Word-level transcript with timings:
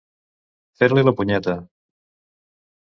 Fer-li 0.81 1.03
la 1.09 1.15
punyeta. 1.21 1.57